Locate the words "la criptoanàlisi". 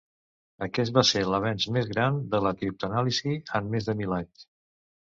2.47-3.39